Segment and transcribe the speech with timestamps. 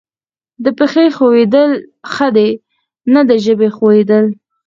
[0.63, 1.71] د پښې ښویېدل
[2.11, 2.49] ښه دي
[3.13, 4.25] نه د ژبې ښویېدل.